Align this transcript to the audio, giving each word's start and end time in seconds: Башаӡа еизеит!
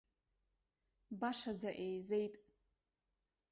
Башаӡа 1.19 1.71
еизеит! 1.85 2.35